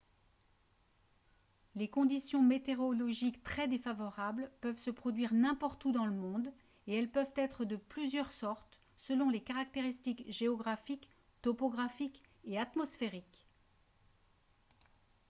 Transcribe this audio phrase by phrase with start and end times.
[1.75, 6.51] les conditions météorologiques très défavorables peuvent se produire n'importe où dans le monde
[6.87, 11.07] et elles peuvent être de plusieurs sortes selon les caractéristiques géographiques
[11.43, 13.47] topographiques et atmosphériques